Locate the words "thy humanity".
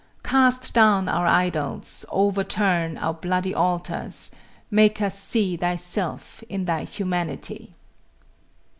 6.65-7.75